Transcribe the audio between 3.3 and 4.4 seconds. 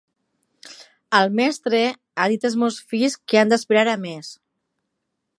que han d'aspirar a més.